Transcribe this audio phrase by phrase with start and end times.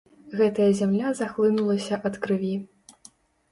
[0.37, 2.53] Гэтая зямля захлынулася ад крыві.